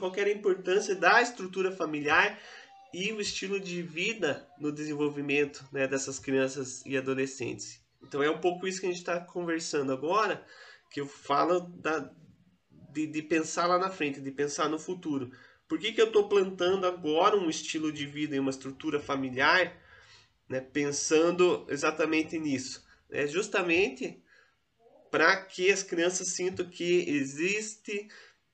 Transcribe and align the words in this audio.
qual 0.00 0.12
era 0.16 0.30
a 0.30 0.32
importância 0.32 0.96
da 0.96 1.22
estrutura 1.22 1.70
familiar 1.70 2.40
e 2.92 3.12
o 3.12 3.20
estilo 3.20 3.60
de 3.60 3.82
vida 3.82 4.48
no 4.58 4.72
desenvolvimento 4.72 5.64
né, 5.70 5.86
dessas 5.86 6.18
crianças 6.18 6.82
e 6.84 6.96
adolescentes. 6.96 7.80
Então 8.02 8.22
é 8.22 8.30
um 8.30 8.40
pouco 8.40 8.66
isso 8.66 8.80
que 8.80 8.86
a 8.86 8.88
gente 8.88 8.98
está 8.98 9.20
conversando 9.20 9.92
agora, 9.92 10.44
que 10.90 11.00
eu 11.00 11.06
falo 11.06 11.60
da, 11.60 12.10
de, 12.92 13.06
de, 13.06 13.22
pensar 13.22 13.66
lá 13.66 13.78
na 13.78 13.90
frente, 13.90 14.20
de 14.20 14.30
pensar 14.32 14.68
no 14.68 14.78
futuro. 14.78 15.30
Por 15.68 15.78
que, 15.78 15.92
que 15.92 16.00
eu 16.00 16.06
estou 16.06 16.28
plantando 16.28 16.86
agora 16.86 17.36
um 17.36 17.48
estilo 17.48 17.92
de 17.92 18.06
vida 18.06 18.34
e 18.34 18.40
uma 18.40 18.50
estrutura 18.50 18.98
familiar, 18.98 19.80
né, 20.48 20.60
pensando 20.60 21.64
exatamente 21.68 22.38
nisso? 22.38 22.84
É 23.08 23.26
justamente 23.26 24.20
para 25.10 25.36
que 25.44 25.70
as 25.70 25.82
crianças 25.82 26.28
sintam 26.28 26.68
que 26.68 27.04
existe 27.08 28.08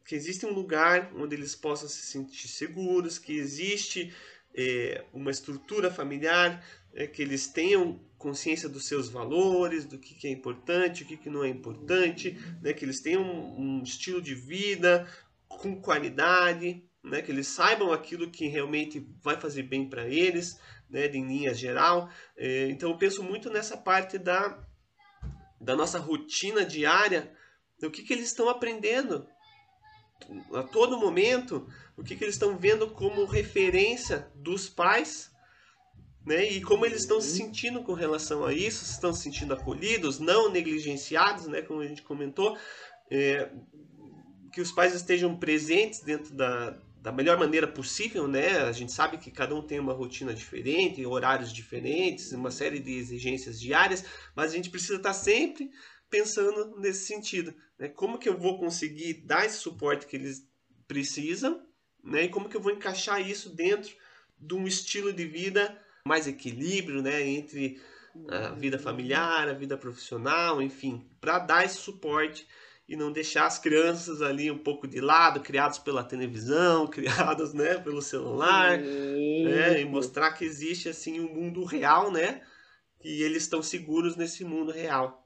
que 0.06 0.14
existe 0.14 0.46
um 0.46 0.52
lugar 0.52 1.10
onde 1.16 1.34
eles 1.34 1.54
possam 1.54 1.88
se 1.88 2.02
sentir 2.06 2.48
seguros, 2.48 3.18
que 3.18 3.36
existe 3.36 4.14
é, 4.54 5.04
uma 5.12 5.30
estrutura 5.30 5.90
familiar, 5.90 6.64
é, 6.94 7.06
que 7.06 7.20
eles 7.20 7.48
tenham 7.48 8.00
consciência 8.16 8.68
dos 8.68 8.86
seus 8.86 9.08
valores, 9.08 9.84
do 9.84 9.98
que, 9.98 10.14
que 10.14 10.28
é 10.28 10.30
importante, 10.30 11.02
o 11.02 11.06
que, 11.06 11.16
que 11.16 11.28
não 11.28 11.44
é 11.44 11.48
importante, 11.48 12.38
né, 12.62 12.72
que 12.72 12.84
eles 12.84 13.00
tenham 13.00 13.22
um, 13.22 13.78
um 13.78 13.82
estilo 13.82 14.22
de 14.22 14.34
vida 14.34 15.06
com 15.48 15.80
qualidade, 15.80 16.82
né, 17.02 17.20
que 17.20 17.30
eles 17.30 17.48
saibam 17.48 17.92
aquilo 17.92 18.30
que 18.30 18.46
realmente 18.46 19.06
vai 19.22 19.38
fazer 19.38 19.64
bem 19.64 19.88
para 19.88 20.08
eles, 20.08 20.58
né, 20.88 21.06
em 21.08 21.26
linha 21.26 21.52
geral. 21.52 22.08
É, 22.36 22.68
então 22.70 22.90
eu 22.90 22.96
penso 22.96 23.22
muito 23.22 23.50
nessa 23.50 23.76
parte 23.76 24.18
da 24.18 24.64
da 25.58 25.74
nossa 25.74 25.98
rotina 25.98 26.64
diária, 26.64 27.32
o 27.82 27.90
que, 27.90 28.02
que 28.02 28.12
eles 28.12 28.26
estão 28.26 28.48
aprendendo 28.48 29.26
a 30.54 30.62
todo 30.62 30.98
momento, 30.98 31.68
o 31.96 32.02
que, 32.02 32.16
que 32.16 32.24
eles 32.24 32.34
estão 32.34 32.56
vendo 32.56 32.88
como 32.90 33.24
referência 33.24 34.30
dos 34.34 34.68
pais, 34.68 35.30
né? 36.24 36.44
E 36.50 36.60
como 36.60 36.84
eles 36.84 37.02
estão 37.02 37.20
se 37.20 37.40
uhum. 37.40 37.46
sentindo 37.46 37.82
com 37.82 37.92
relação 37.92 38.44
a 38.44 38.52
isso, 38.52 38.84
se 38.84 38.92
estão 38.92 39.12
se 39.12 39.22
sentindo 39.22 39.54
acolhidos, 39.54 40.18
não 40.18 40.50
negligenciados, 40.50 41.46
né? 41.46 41.62
Como 41.62 41.80
a 41.80 41.86
gente 41.86 42.02
comentou, 42.02 42.56
é, 43.10 43.50
que 44.52 44.60
os 44.60 44.72
pais 44.72 44.94
estejam 44.94 45.36
presentes 45.36 46.00
dentro 46.00 46.34
da, 46.34 46.76
da 47.00 47.12
melhor 47.12 47.38
maneira 47.38 47.68
possível, 47.68 48.26
né? 48.26 48.62
A 48.62 48.72
gente 48.72 48.90
sabe 48.90 49.18
que 49.18 49.30
cada 49.30 49.54
um 49.54 49.62
tem 49.62 49.78
uma 49.78 49.92
rotina 49.92 50.34
diferente, 50.34 51.06
horários 51.06 51.52
diferentes, 51.52 52.32
uma 52.32 52.50
série 52.50 52.80
de 52.80 52.92
exigências 52.92 53.60
diárias, 53.60 54.04
mas 54.34 54.50
a 54.50 54.56
gente 54.56 54.70
precisa 54.70 54.96
estar 54.96 55.14
sempre 55.14 55.70
pensando 56.10 56.78
nesse 56.78 57.06
sentido, 57.06 57.54
né? 57.78 57.88
Como 57.88 58.18
que 58.18 58.28
eu 58.28 58.38
vou 58.38 58.58
conseguir 58.58 59.14
dar 59.24 59.44
esse 59.44 59.58
suporte 59.58 60.06
que 60.06 60.16
eles 60.16 60.48
precisam, 60.86 61.62
né? 62.02 62.24
E 62.24 62.28
como 62.28 62.48
que 62.48 62.56
eu 62.56 62.60
vou 62.60 62.72
encaixar 62.72 63.20
isso 63.20 63.50
dentro 63.50 63.94
de 64.38 64.54
um 64.54 64.66
estilo 64.66 65.12
de 65.12 65.26
vida 65.26 65.80
mais 66.06 66.26
equilíbrio, 66.26 67.02
né? 67.02 67.26
Entre 67.26 67.80
a 68.28 68.50
vida 68.50 68.78
familiar, 68.78 69.48
a 69.48 69.52
vida 69.52 69.76
profissional, 69.76 70.62
enfim, 70.62 71.06
para 71.20 71.38
dar 71.38 71.64
esse 71.64 71.76
suporte 71.76 72.46
e 72.88 72.96
não 72.96 73.10
deixar 73.10 73.46
as 73.46 73.58
crianças 73.58 74.22
ali 74.22 74.50
um 74.50 74.58
pouco 74.58 74.86
de 74.86 75.00
lado, 75.00 75.40
criados 75.40 75.78
pela 75.78 76.04
televisão, 76.04 76.86
criados, 76.88 77.52
né, 77.52 77.78
pelo 77.78 78.00
celular, 78.00 78.78
né, 78.78 79.80
e 79.80 79.84
mostrar 79.84 80.32
que 80.32 80.44
existe 80.44 80.88
assim 80.88 81.20
um 81.20 81.32
mundo 81.32 81.64
real, 81.64 82.10
né, 82.10 82.42
e 83.02 83.22
eles 83.22 83.42
estão 83.42 83.62
seguros 83.62 84.16
nesse 84.16 84.44
mundo 84.44 84.70
real. 84.70 85.25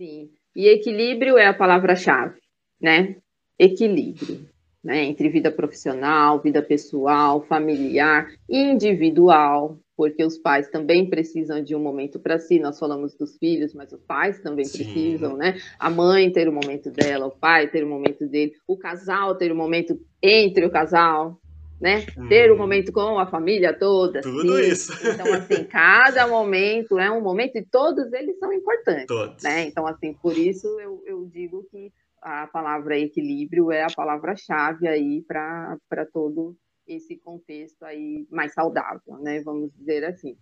Sim. 0.00 0.30
E 0.56 0.66
equilíbrio 0.66 1.36
é 1.36 1.44
a 1.44 1.52
palavra-chave, 1.52 2.40
né? 2.80 3.16
Equilíbrio, 3.58 4.48
né, 4.82 5.04
entre 5.04 5.28
vida 5.28 5.52
profissional, 5.52 6.40
vida 6.40 6.62
pessoal, 6.62 7.42
familiar, 7.42 8.32
individual, 8.48 9.78
porque 9.94 10.24
os 10.24 10.38
pais 10.38 10.70
também 10.70 11.10
precisam 11.10 11.62
de 11.62 11.76
um 11.76 11.78
momento 11.78 12.18
para 12.18 12.38
si. 12.38 12.58
Nós 12.58 12.78
falamos 12.78 13.14
dos 13.14 13.36
filhos, 13.36 13.74
mas 13.74 13.92
os 13.92 14.00
pais 14.00 14.40
também 14.40 14.64
Sim. 14.64 14.78
precisam, 14.78 15.36
né? 15.36 15.58
A 15.78 15.90
mãe 15.90 16.32
ter 16.32 16.48
o 16.48 16.52
momento 16.52 16.90
dela, 16.90 17.26
o 17.26 17.38
pai 17.38 17.68
ter 17.68 17.84
o 17.84 17.88
momento 17.88 18.26
dele, 18.26 18.54
o 18.66 18.78
casal 18.78 19.36
ter 19.36 19.52
o 19.52 19.54
momento 19.54 20.00
entre 20.22 20.64
o 20.64 20.70
casal, 20.70 21.38
né? 21.80 22.04
Hum. 22.16 22.28
Ter 22.28 22.52
um 22.52 22.56
momento 22.56 22.92
com 22.92 23.18
a 23.18 23.26
família 23.26 23.72
toda. 23.72 24.20
Tudo 24.20 24.56
sim. 24.56 24.70
isso. 24.70 24.92
Então, 25.10 25.32
assim, 25.32 25.64
cada 25.64 26.26
momento 26.26 26.98
é 26.98 27.10
um 27.10 27.20
momento 27.20 27.56
e 27.56 27.64
todos 27.64 28.12
eles 28.12 28.38
são 28.38 28.52
importantes. 28.52 29.06
Todos. 29.06 29.42
Né? 29.42 29.66
Então, 29.66 29.86
assim, 29.86 30.12
por 30.14 30.36
isso 30.36 30.66
eu, 30.80 31.02
eu 31.06 31.26
digo 31.26 31.66
que 31.70 31.92
a 32.20 32.46
palavra 32.46 32.98
equilíbrio 32.98 33.72
é 33.72 33.82
a 33.82 33.90
palavra-chave 33.94 34.86
aí 34.86 35.22
para 35.22 36.06
todo 36.12 36.54
esse 36.86 37.16
contexto 37.16 37.82
aí 37.84 38.26
mais 38.30 38.52
saudável, 38.52 39.18
né? 39.20 39.40
Vamos 39.42 39.70
dizer 39.74 40.04
assim. 40.04 40.36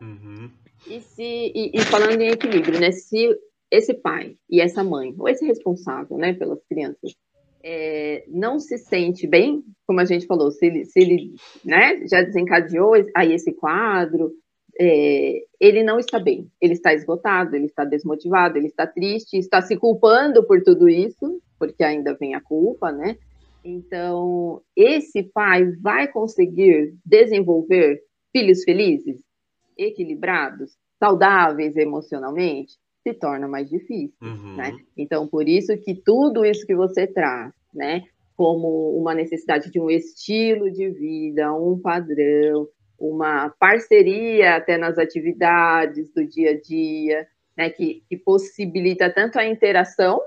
Uhum. 0.00 0.50
E, 0.86 1.00
se, 1.00 1.22
e, 1.22 1.70
e, 1.74 1.80
falando 1.84 2.20
em 2.20 2.28
equilíbrio, 2.28 2.78
né? 2.80 2.90
Se 2.90 3.38
esse 3.70 3.94
pai 3.94 4.36
e 4.50 4.60
essa 4.60 4.84
mãe, 4.84 5.14
ou 5.18 5.28
esse 5.28 5.46
responsável, 5.46 6.18
né, 6.18 6.34
pelas 6.34 6.62
crianças, 6.66 7.14
é, 7.62 8.24
não 8.28 8.58
se 8.58 8.76
sente 8.76 9.26
bem, 9.26 9.64
como 9.92 10.00
a 10.00 10.06
gente 10.06 10.26
falou, 10.26 10.50
se 10.50 10.64
ele, 10.64 10.86
se 10.86 10.98
ele 11.00 11.34
né, 11.62 12.06
já 12.10 12.22
desencadeou 12.22 12.94
aí 13.14 13.34
esse 13.34 13.52
quadro, 13.52 14.32
é, 14.80 15.42
ele 15.60 15.82
não 15.82 15.98
está 15.98 16.18
bem, 16.18 16.50
ele 16.58 16.72
está 16.72 16.94
esgotado, 16.94 17.54
ele 17.54 17.66
está 17.66 17.84
desmotivado, 17.84 18.56
ele 18.56 18.68
está 18.68 18.86
triste, 18.86 19.36
está 19.36 19.60
se 19.60 19.76
culpando 19.76 20.42
por 20.46 20.62
tudo 20.62 20.88
isso, 20.88 21.42
porque 21.58 21.84
ainda 21.84 22.14
vem 22.14 22.34
a 22.34 22.40
culpa, 22.40 22.90
né? 22.90 23.18
Então, 23.62 24.62
esse 24.74 25.24
pai 25.24 25.70
vai 25.82 26.08
conseguir 26.08 26.94
desenvolver 27.04 28.00
filhos 28.32 28.64
felizes, 28.64 29.20
equilibrados, 29.76 30.72
saudáveis 30.98 31.76
emocionalmente? 31.76 32.78
Se 33.02 33.12
torna 33.12 33.46
mais 33.46 33.68
difícil, 33.68 34.16
uhum. 34.22 34.56
né? 34.56 34.74
Então, 34.96 35.28
por 35.28 35.46
isso 35.46 35.76
que 35.76 35.94
tudo 35.94 36.46
isso 36.46 36.66
que 36.66 36.74
você 36.74 37.06
traz, 37.06 37.52
né? 37.74 38.04
Como 38.42 38.98
uma 38.98 39.14
necessidade 39.14 39.70
de 39.70 39.78
um 39.78 39.88
estilo 39.88 40.68
de 40.68 40.90
vida, 40.90 41.54
um 41.54 41.78
padrão, 41.78 42.66
uma 42.98 43.50
parceria 43.50 44.56
até 44.56 44.76
nas 44.76 44.98
atividades 44.98 46.12
do 46.12 46.26
dia 46.26 46.50
a 46.50 46.60
dia, 46.60 47.28
né? 47.56 47.70
Que, 47.70 48.02
que 48.08 48.16
possibilita 48.16 49.08
tanto 49.08 49.38
a 49.38 49.46
interação 49.46 50.20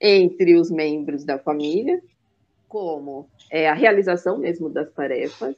entre 0.00 0.54
os 0.54 0.70
membros 0.70 1.24
da 1.24 1.40
família, 1.40 2.00
como 2.68 3.28
é, 3.50 3.68
a 3.68 3.74
realização 3.74 4.38
mesmo 4.38 4.70
das 4.70 4.92
tarefas, 4.92 5.56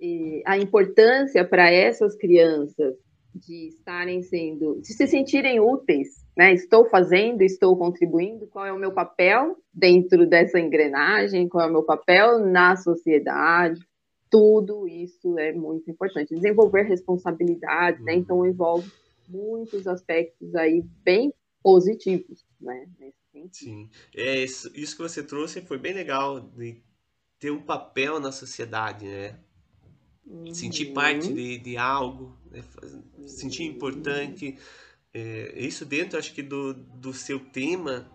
e 0.00 0.42
a 0.44 0.58
importância 0.58 1.44
para 1.44 1.70
essas 1.70 2.16
crianças 2.16 2.96
de 3.32 3.68
estarem 3.68 4.22
sendo, 4.22 4.80
de 4.80 4.92
se 4.92 5.06
sentirem 5.06 5.60
úteis, 5.60 6.26
né? 6.38 6.52
Estou 6.54 6.88
fazendo, 6.88 7.42
estou 7.42 7.76
contribuindo, 7.76 8.46
qual 8.46 8.64
é 8.64 8.72
o 8.72 8.78
meu 8.78 8.92
papel 8.92 9.58
dentro 9.74 10.24
dessa 10.24 10.60
engrenagem, 10.60 11.48
qual 11.48 11.66
é 11.66 11.68
o 11.68 11.72
meu 11.72 11.82
papel 11.82 12.38
na 12.38 12.76
sociedade, 12.76 13.80
tudo 14.30 14.86
isso 14.86 15.36
é 15.36 15.52
muito 15.52 15.90
importante. 15.90 16.36
Desenvolver 16.36 16.82
responsabilidades, 16.82 18.04
né? 18.04 18.14
Então 18.14 18.46
envolve 18.46 18.88
muitos 19.28 19.88
aspectos 19.88 20.54
aí 20.54 20.84
bem 21.02 21.34
positivos, 21.60 22.46
né? 22.60 22.86
Sim. 23.50 23.90
É, 24.14 24.44
isso, 24.44 24.70
isso 24.76 24.96
que 24.96 25.02
você 25.02 25.24
trouxe 25.24 25.60
foi 25.62 25.76
bem 25.76 25.92
legal 25.92 26.38
de 26.40 26.80
ter 27.40 27.50
um 27.50 27.62
papel 27.62 28.20
na 28.20 28.30
sociedade, 28.30 29.06
né? 29.06 29.36
Uhum. 30.24 30.54
Sentir 30.54 30.92
parte 30.92 31.32
de, 31.32 31.58
de 31.58 31.76
algo, 31.76 32.36
né? 32.48 32.62
sentir 33.26 33.64
importante. 33.64 34.56
É, 35.18 35.52
isso 35.56 35.84
dentro, 35.84 36.16
acho 36.16 36.32
que 36.32 36.42
do, 36.42 36.72
do 36.72 37.12
seu 37.12 37.40
tema, 37.40 38.08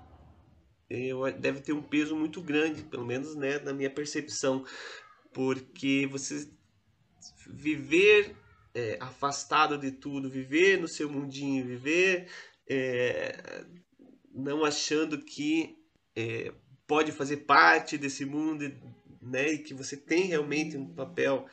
é, 0.89 1.09
deve 1.37 1.59
ter 1.59 1.73
um 1.73 1.81
peso 1.81 2.15
muito 2.15 2.41
grande, 2.41 2.83
pelo 2.83 3.05
menos 3.05 3.35
né, 3.35 3.59
na 3.59 3.73
minha 3.73 3.89
percepção, 3.89 4.65
porque 5.33 6.07
você 6.09 6.49
viver 7.45 8.37
é, 8.73 8.97
afastado 9.01 9.77
de 9.77 9.91
tudo, 9.91 10.29
viver 10.29 10.79
no 10.79 10.87
seu 10.87 11.09
mundinho, 11.09 11.65
viver 11.65 12.29
é, 12.69 13.65
não 14.33 14.63
achando 14.63 15.17
que 15.17 15.75
é, 16.15 16.53
pode 16.87 17.11
fazer 17.11 17.37
parte 17.37 17.97
desse 17.97 18.23
mundo 18.23 18.63
né, 19.21 19.51
e 19.51 19.57
que 19.57 19.73
você 19.73 19.97
tem 19.97 20.27
realmente 20.27 20.77
um 20.77 20.93
papel 20.93 21.47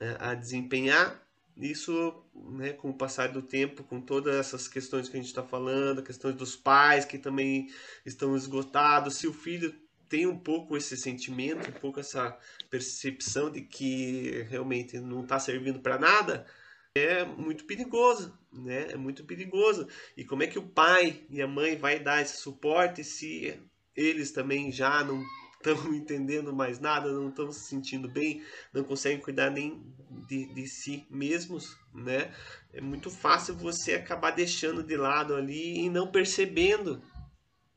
né, 0.00 0.16
a 0.18 0.34
desempenhar. 0.34 1.24
Isso, 1.56 2.22
né, 2.34 2.74
com 2.74 2.90
o 2.90 2.94
passar 2.94 3.28
do 3.28 3.40
tempo, 3.40 3.82
com 3.82 3.98
todas 4.00 4.34
essas 4.34 4.68
questões 4.68 5.08
que 5.08 5.16
a 5.16 5.20
gente 5.20 5.28
está 5.28 5.42
falando, 5.42 6.02
questões 6.02 6.34
dos 6.34 6.54
pais 6.54 7.06
que 7.06 7.16
também 7.16 7.68
estão 8.04 8.36
esgotados, 8.36 9.14
se 9.16 9.26
o 9.26 9.32
filho 9.32 9.74
tem 10.08 10.26
um 10.26 10.38
pouco 10.38 10.76
esse 10.76 10.96
sentimento, 10.96 11.68
um 11.68 11.80
pouco 11.80 11.98
essa 11.98 12.36
percepção 12.68 13.50
de 13.50 13.62
que 13.62 14.42
realmente 14.50 15.00
não 15.00 15.22
está 15.22 15.38
servindo 15.38 15.80
para 15.80 15.98
nada, 15.98 16.46
é 16.94 17.24
muito 17.24 17.64
perigoso, 17.64 18.36
né? 18.52 18.88
É 18.90 18.96
muito 18.96 19.24
perigoso. 19.24 19.88
E 20.16 20.24
como 20.24 20.42
é 20.42 20.46
que 20.46 20.58
o 20.58 20.68
pai 20.68 21.24
e 21.28 21.42
a 21.42 21.46
mãe 21.46 21.76
vai 21.76 21.98
dar 21.98 22.22
esse 22.22 22.36
suporte 22.38 23.04
se 23.04 23.60
eles 23.94 24.30
também 24.30 24.70
já 24.70 25.02
não 25.04 25.22
estão 25.70 25.92
entendendo 25.94 26.52
mais 26.52 26.78
nada, 26.78 27.10
não 27.12 27.28
estão 27.28 27.50
se 27.50 27.60
sentindo 27.60 28.08
bem, 28.08 28.42
não 28.72 28.84
conseguem 28.84 29.20
cuidar 29.20 29.50
nem 29.50 29.82
de, 30.28 30.46
de 30.46 30.66
si 30.66 31.06
mesmos, 31.10 31.76
né? 31.94 32.32
É 32.72 32.80
muito 32.80 33.10
fácil 33.10 33.54
você 33.54 33.94
acabar 33.94 34.30
deixando 34.30 34.82
de 34.82 34.96
lado 34.96 35.34
ali 35.34 35.78
e 35.78 35.90
não 35.90 36.10
percebendo 36.10 37.02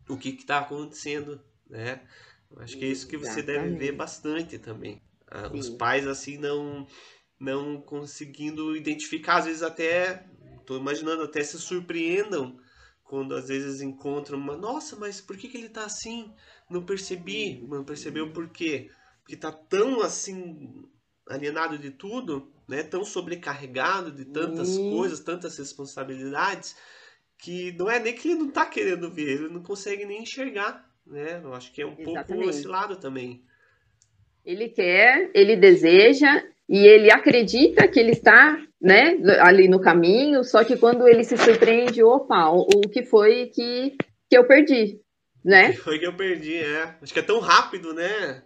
o 0.08 0.18
que 0.18 0.30
está 0.30 0.60
acontecendo, 0.60 1.42
né? 1.70 2.02
Acho 2.58 2.78
que 2.78 2.86
é 2.86 2.88
isso 2.88 3.08
que 3.08 3.18
você 3.18 3.42
Exatamente. 3.42 3.70
deve 3.70 3.78
ver 3.78 3.92
bastante 3.94 4.58
também. 4.58 5.02
Ah, 5.28 5.52
os 5.54 5.70
pais 5.70 6.08
assim 6.08 6.38
não 6.38 6.88
não 7.40 7.80
conseguindo 7.80 8.76
identificar, 8.76 9.38
às 9.38 9.46
vezes 9.46 9.64
até, 9.64 10.26
estou 10.60 10.78
imaginando, 10.78 11.24
até 11.24 11.42
se 11.42 11.58
surpreendam 11.58 12.60
quando 13.10 13.34
às 13.34 13.48
vezes 13.48 13.82
encontram 13.82 14.38
uma, 14.38 14.56
nossa, 14.56 14.96
mas 14.96 15.22
por 15.22 15.38
que, 15.38 15.48
que 15.48 15.58
ele 15.58 15.68
está 15.68 15.86
assim? 15.86 16.32
Não 16.70 16.84
percebi, 16.84 17.66
não 17.68 17.84
percebeu 17.84 18.32
por 18.32 18.50
quê? 18.50 18.90
Porque 19.22 19.36
está 19.36 19.52
tão 19.52 20.02
assim 20.02 20.86
alienado 21.28 21.78
de 21.78 21.92
tudo, 21.92 22.52
né? 22.68 22.84
Tão 22.84 23.04
sobrecarregado 23.04 24.12
de 24.12 24.26
tantas 24.26 24.78
uhum. 24.78 24.98
coisas, 24.98 25.20
tantas 25.20 25.58
responsabilidades, 25.58 26.76
que 27.38 27.72
não 27.74 27.90
é 27.90 28.00
nem 28.00 28.14
que 28.14 28.30
ele 28.30 28.40
não 28.40 28.50
está 28.50 28.66
querendo 28.66 29.10
ver, 29.10 29.30
ele 29.30 29.50
não 29.50 29.64
consegue 29.64 30.06
nem 30.06 30.24
enxergar, 30.24 30.88
né? 31.06 31.40
Eu 31.44 31.54
acho 31.54 31.72
que 31.72 31.82
é 31.82 31.86
um 31.86 31.94
Exatamente. 31.98 32.28
pouco 32.28 32.50
esse 32.50 32.68
lado 32.68 32.98
também. 32.98 33.44
Ele 34.46 34.70
quer, 34.70 35.32
ele 35.34 35.56
deseja 35.56 36.44
e 36.68 36.86
ele 36.86 37.12
acredita 37.12 37.88
que 37.88 38.00
ele 38.00 38.12
está 38.12 38.62
né, 38.82 39.18
ali 39.42 39.68
no 39.68 39.82
caminho, 39.82 40.44
só 40.44 40.64
que 40.64 40.78
quando 40.78 41.08
ele 41.08 41.24
se 41.24 41.38
surpreende, 41.38 42.04
opa, 42.04 42.50
o, 42.50 42.62
o 42.62 42.82
que 42.90 43.04
foi 43.04 43.48
que, 43.48 43.96
que 44.30 44.38
eu 44.38 44.48
perdi, 44.48 45.02
né? 45.44 45.74
Foi 45.84 46.00
que 46.00 46.06
eu 46.06 46.14
perdi, 46.14 46.56
é. 46.56 46.96
Acho 47.02 47.14
que 47.14 47.20
é 47.20 47.24
tão 47.24 47.40
rápido, 47.40 47.94
né? 47.94 48.44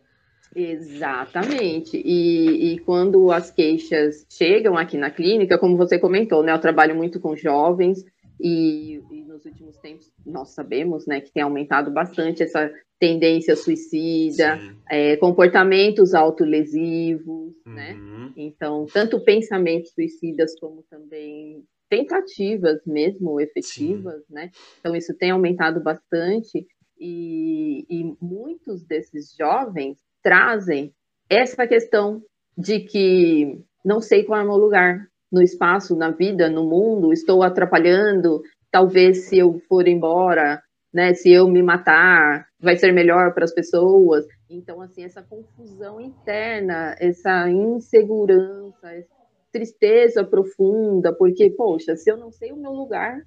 Exatamente. 0.56 1.98
E, 1.98 2.74
e 2.74 2.80
quando 2.80 3.32
as 3.32 3.50
queixas 3.50 4.26
chegam 4.30 4.78
aqui 4.78 4.98
na 4.98 5.10
clínica, 5.10 5.58
como 5.58 5.78
você 5.78 5.98
comentou, 5.98 6.44
né, 6.44 6.54
eu 6.54 6.60
trabalho 6.60 6.96
muito 6.96 7.20
com 7.20 7.36
jovens 7.36 8.06
e, 8.40 9.02
e 9.12 9.24
nos 9.24 9.46
últimos 9.46 9.78
tempos 9.78 10.12
nós 10.26 10.50
sabemos, 10.50 11.08
né, 11.08 11.22
que 11.22 11.32
tem 11.32 11.44
aumentado 11.44 11.92
bastante 11.92 12.44
essa 12.44 12.72
tendência 13.00 13.56
suicida, 13.56 14.60
é, 14.90 15.18
comportamentos 15.18 16.14
autolesivos, 16.14 17.54
né? 17.66 17.94
uhum. 17.94 18.26
né? 18.28 18.34
Então, 18.38 18.86
tanto 18.86 19.20
pensamentos 19.20 19.92
suicidas 19.92 20.58
como 20.60 20.84
também 20.90 21.64
tentativas 21.90 22.80
mesmo 22.88 23.42
efetivas, 23.42 24.26
Sim. 24.26 24.34
né? 24.34 24.52
Então, 24.80 24.96
isso 24.96 25.14
tem 25.16 25.32
aumentado 25.32 25.82
bastante 25.82 26.66
e, 27.04 27.86
e 27.90 28.18
muitos 28.22 28.82
desses 28.86 29.36
jovens 29.38 29.98
trazem 30.24 30.94
essa 31.30 31.68
questão 31.68 32.22
de 32.58 32.80
que 32.80 33.62
não 33.84 34.00
sei 34.00 34.24
qual 34.24 34.40
é 34.40 34.44
o 34.44 34.48
meu 34.48 34.56
lugar 34.56 35.06
no 35.30 35.42
espaço, 35.42 35.98
na 35.98 36.12
vida, 36.12 36.50
no 36.50 36.64
mundo, 36.64 37.12
estou 37.12 37.44
atrapalhando, 37.44 38.42
talvez 38.72 39.26
se 39.26 39.38
eu 39.38 39.60
for 39.68 39.86
embora, 39.86 40.62
né, 40.94 41.14
se 41.14 41.30
eu 41.34 41.48
me 41.50 41.62
matar, 41.62 42.48
vai 42.58 42.78
ser 42.78 42.94
melhor 42.94 43.34
para 43.34 43.44
as 43.44 43.54
pessoas. 43.54 44.26
Então, 44.50 44.80
assim, 44.80 45.04
essa 45.04 45.22
confusão 45.22 46.00
interna, 46.00 46.96
essa 47.00 47.50
insegurança, 47.50 48.94
essa 48.94 49.14
tristeza 49.52 50.24
profunda, 50.24 51.14
porque, 51.14 51.50
poxa, 51.50 51.98
se 51.98 52.10
eu 52.10 52.16
não 52.16 52.32
sei 52.32 52.52
o 52.52 52.58
meu 52.58 52.72
lugar, 52.72 53.22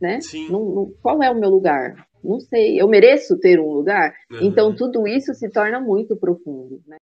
né? 0.00 0.18
Não, 0.50 0.64
não, 0.64 0.92
qual 1.00 1.22
é 1.22 1.30
o 1.30 1.38
meu 1.38 1.48
lugar? 1.48 2.06
Não 2.22 2.40
sei. 2.40 2.80
Eu 2.80 2.88
mereço 2.88 3.38
ter 3.38 3.58
um 3.60 3.72
lugar? 3.72 4.14
Uhum. 4.30 4.38
Então, 4.42 4.74
tudo 4.74 5.06
isso 5.06 5.34
se 5.34 5.50
torna 5.50 5.80
muito 5.80 6.16
profundo, 6.16 6.80
né? 6.86 6.98